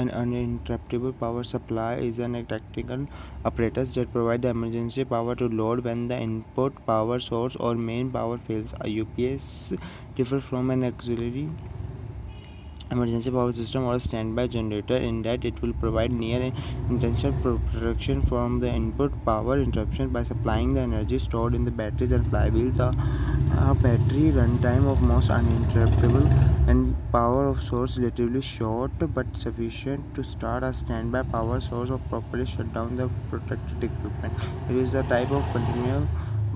[0.00, 3.06] An uninterruptible power supply is an electrical
[3.44, 8.38] apparatus that provides emergency power to load when the input power source or main power
[8.38, 8.72] fails.
[8.80, 9.74] A UPS
[10.16, 11.50] differs from an auxiliary
[12.90, 16.52] emergency power system or standby generator in that it will provide near
[16.88, 22.12] intensive protection from the input power interruption by supplying the energy stored in the batteries
[22.12, 22.76] and flywheels.
[22.76, 22.94] The
[23.58, 30.22] uh, battery runtime of most uninterruptible and power of source relatively short but sufficient to
[30.22, 34.34] start a standby power source or properly shut down the protected equipment.
[34.68, 36.06] It is a type of continual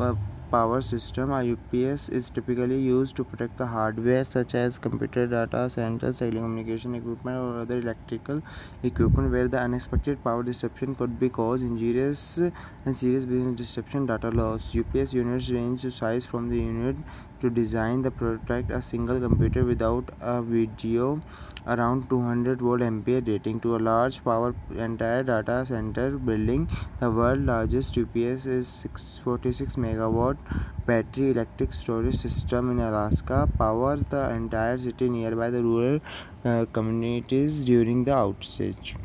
[0.01, 0.15] uh,
[0.51, 5.69] power system, a UPS is typically used to protect the hardware such as computer data
[5.69, 8.43] centers, telecommunication equipment or other electrical
[8.83, 14.31] equipment where the unexpected power disruption could be cause injurious and serious business disruption data
[14.31, 14.75] loss.
[14.77, 16.97] UPS units range in size from the unit
[17.41, 21.21] to design the protect a single computer without a video
[21.67, 26.69] around 200 volt ampere rating to a large power entire data center building.
[27.01, 30.34] The world largest UPS is 646 megawatt
[30.87, 36.01] battery electric storage system in Alaska power the entire city nearby the rural
[36.45, 38.97] uh, communities during the outage.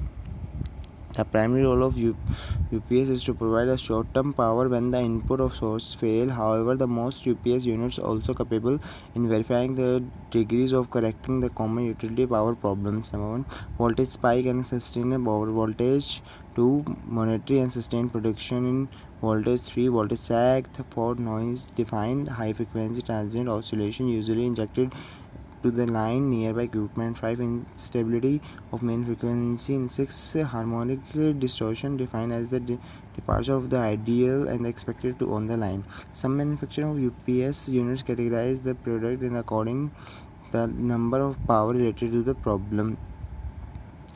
[1.19, 5.53] The primary role of UPS is to provide a short-term power when the input of
[5.53, 6.29] source fail.
[6.29, 8.79] However, the most UPS units also capable
[9.15, 13.11] in verifying the degrees of correcting the common utility power problems.
[13.11, 13.45] Number one,
[13.77, 16.21] voltage spike and sustained power voltage.
[16.55, 18.89] Two, monetary and sustained production in
[19.21, 24.93] voltage 3 voltage sag 4 noise defined high frequency transient oscillation usually injected
[25.63, 27.17] to the line nearby equipment.
[27.17, 30.99] 5 instability of main frequency in 6 harmonic
[31.39, 32.79] distortion defined as the de
[33.15, 35.83] departure of the ideal and expected to on the line.
[36.13, 39.91] Some manufacturer of ups units categorize the product in according
[40.51, 42.97] the number of power related to the problem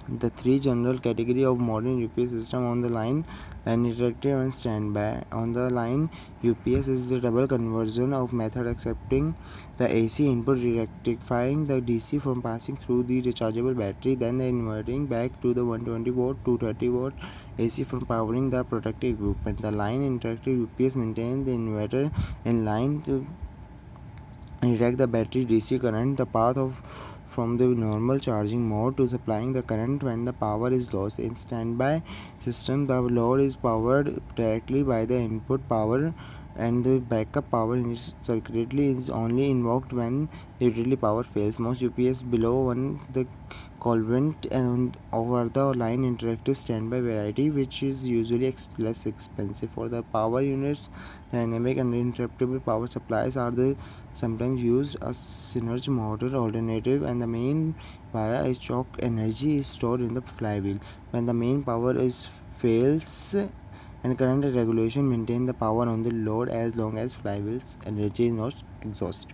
[0.08, 3.26] the three general category of modern UPS system on the line
[3.66, 5.24] line interactive and standby.
[5.32, 6.10] On the line,
[6.44, 9.36] UPS is the double conversion of method accepting
[9.78, 15.06] the AC input rectifying the DC from passing through the rechargeable battery, then the inverting
[15.06, 17.14] back to the 120 volt 230 volt
[17.58, 19.62] AC from powering the protective equipment.
[19.62, 22.12] The line interactive UPS maintains the inverter
[22.44, 23.26] in line to
[24.62, 26.18] redirect the battery DC current.
[26.18, 26.82] The path of
[27.34, 31.20] from the normal charging mode to supplying the current when the power is lost.
[31.20, 32.04] In standby
[32.40, 36.14] system, the load is powered directly by the input power
[36.56, 37.78] and the backup power
[38.22, 40.30] circuitry is only invoked when
[40.60, 41.58] utility power fails.
[41.58, 43.26] Most UPS below one the
[43.84, 49.70] Colvent and over the line interactive standby variety which is usually ex less expensive.
[49.72, 50.90] For the power units
[51.32, 53.76] dynamic and interruptible power supplies are the
[54.14, 57.76] sometimes used as synergy motor alternative and the main
[58.14, 60.80] via a choke energy is stored in the flywheel.
[61.12, 62.26] When the main power is
[62.60, 63.36] fails
[64.04, 68.34] and current regulation maintain the power on the load as long as flywheel's energy is
[68.34, 69.32] not exhausted